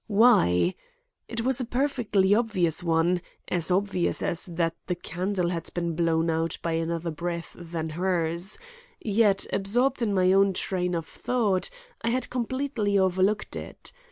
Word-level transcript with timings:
Why? 0.07 0.73
It 1.27 1.41
was 1.41 1.61
a 1.61 1.63
perfectly 1.65 2.33
obvious 2.33 2.81
one, 2.81 3.21
as 3.47 3.69
obvious 3.69 4.23
as 4.23 4.47
that 4.47 4.75
the 4.87 4.95
candle 4.95 5.49
had 5.49 5.69
been 5.75 5.95
blown 5.95 6.27
out 6.27 6.57
by 6.63 6.71
another 6.71 7.11
breath 7.11 7.55
than 7.59 7.89
hers; 7.89 8.57
yet, 8.99 9.45
absorbed 9.53 10.01
in 10.01 10.11
my 10.11 10.33
own 10.33 10.53
train 10.53 10.95
of 10.95 11.05
thought, 11.05 11.69
I 12.01 12.09
had 12.09 12.31
completely 12.31 12.97
overlooked 12.97 13.55
it. 13.55 13.93